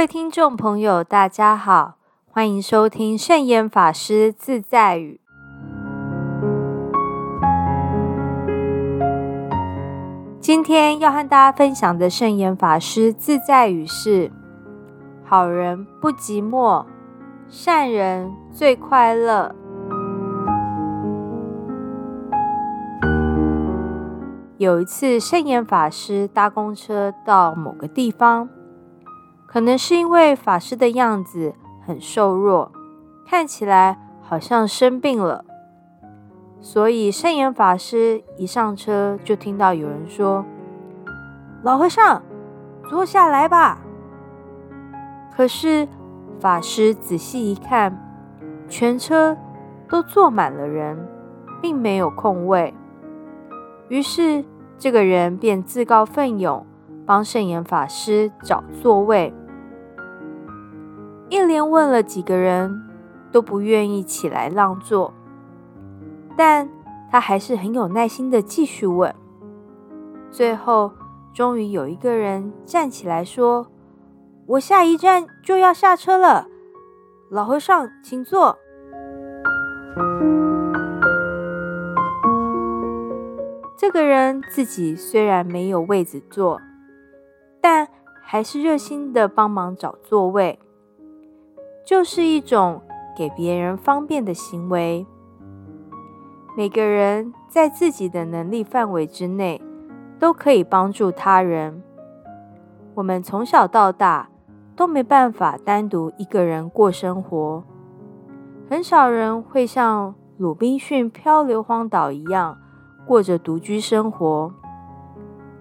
[0.00, 1.96] 各位听众朋友，大家好，
[2.32, 5.20] 欢迎收听圣严法师自在语。
[10.40, 14.32] 今天要和大家分享的圣严法师自在语是：
[15.22, 16.86] 好人不寂寞，
[17.46, 19.54] 善人最快乐。
[24.56, 28.48] 有一次，圣严法师搭公车到某个地方。
[29.52, 31.54] 可能是因为法师的样子
[31.84, 32.70] 很瘦弱，
[33.26, 35.44] 看起来好像生病了，
[36.60, 40.44] 所以圣严法师一上车就听到有人说
[41.64, 42.22] ：“老和尚，
[42.88, 43.80] 坐下来吧。”
[45.36, 45.88] 可是
[46.38, 47.98] 法师仔细一看，
[48.68, 49.36] 全车
[49.88, 50.96] 都坐满了人，
[51.60, 52.72] 并没有空位。
[53.88, 54.44] 于是
[54.78, 56.64] 这个人便自告奋勇
[57.04, 59.34] 帮圣严法师找座位。
[61.30, 62.82] 一连问了几个人，
[63.30, 65.14] 都不愿意起来让座，
[66.36, 66.68] 但
[67.08, 69.14] 他还是很有耐心的继续问。
[70.28, 70.90] 最后，
[71.32, 73.68] 终于有一个人站起来说
[74.46, 76.48] ：“我下一站就要下车了，
[77.30, 78.58] 老和尚，请坐。”
[83.78, 86.60] 这个人自己虽然没有位子坐，
[87.60, 87.86] 但
[88.20, 90.58] 还是热心的帮忙找座位。
[91.90, 92.80] 就是一种
[93.16, 95.04] 给别人方便的行为。
[96.56, 99.60] 每个人在自己的能力范围之内，
[100.16, 101.82] 都可以帮助他人。
[102.94, 104.28] 我们从小到大
[104.76, 107.64] 都没办法单独一个人过生活，
[108.70, 112.56] 很少人会像鲁滨逊漂流荒岛一样
[113.04, 114.54] 过着独居生活。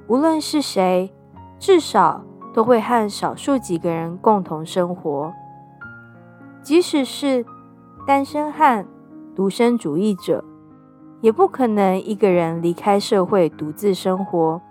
[0.05, 1.11] 无论是谁，
[1.57, 5.33] 至少都会和少数几个人共同生活。
[6.61, 7.45] 即使是
[8.05, 8.85] 单身汉、
[9.35, 10.43] 独身主义者，
[11.21, 14.61] 也不可能一个人离开社会独自生活，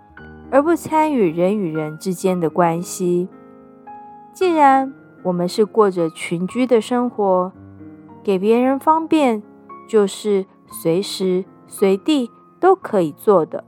[0.51, 3.27] 而不参与人与人之间的关系。
[4.33, 7.51] 既然我们是过着群居的生活，
[8.23, 9.43] 给别人方便，
[9.87, 12.29] 就是随时随地
[12.59, 13.63] 都可以做的。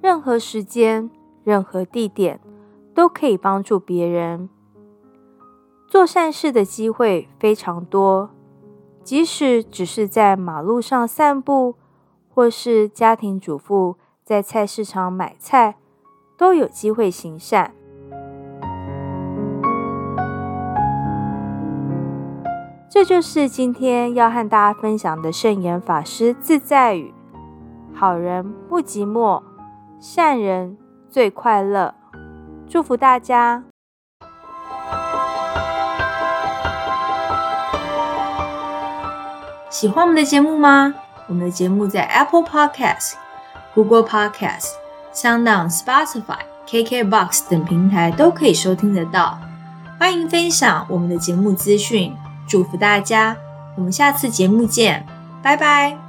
[0.00, 1.10] 任何时间、
[1.44, 2.40] 任何地点，
[2.94, 4.48] 都可以帮助别人。
[5.88, 8.28] 做善事的机会非常多，
[9.02, 11.76] 即使只是在马路上散步，
[12.28, 15.76] 或是家庭主妇在菜市场买菜，
[16.36, 17.72] 都有机会行善。
[22.90, 27.14] 这就是今天要和大家分享的圣严法师自在语：
[27.94, 29.42] 好人不寂寞，
[29.98, 30.76] 善人
[31.08, 31.94] 最快乐。
[32.66, 33.64] 祝福大家！
[39.78, 40.92] 喜欢我们的节目吗？
[41.28, 43.12] 我们的节目在 Apple Podcast、
[43.74, 44.70] Google Podcast、
[45.14, 49.38] SoundOn、Spotify、KKBox 等平台都可以收听得到。
[49.96, 52.12] 欢迎分享我们的节目资讯，
[52.48, 53.36] 祝福大家！
[53.76, 55.06] 我们下次节目见，
[55.44, 56.07] 拜拜。